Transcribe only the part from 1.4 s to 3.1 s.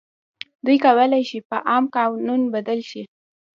په عام قانون بدل شي.